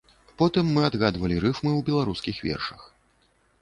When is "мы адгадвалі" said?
0.77-1.37